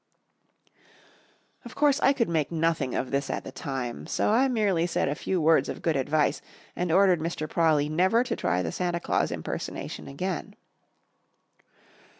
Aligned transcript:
Of 1.63 1.75
course, 1.75 1.99
I 1.99 2.11
could 2.11 2.27
make 2.27 2.51
nothing 2.51 2.95
of 2.95 3.11
this 3.11 3.29
at 3.29 3.43
the 3.43 3.51
time, 3.51 4.07
so 4.07 4.31
I 4.31 4.47
merely 4.47 4.87
said 4.87 5.07
a 5.07 5.13
few 5.13 5.39
words 5.39 5.69
of 5.69 5.83
good 5.83 5.95
advice, 5.95 6.41
and 6.75 6.91
ordered 6.91 7.19
Mr. 7.19 7.47
Prawley 7.47 7.87
never 7.87 8.23
to 8.23 8.35
try 8.35 8.63
the 8.63 8.71
Santa 8.71 8.99
Claus 8.99 9.29
impersonation 9.31 10.07
again. 10.07 10.55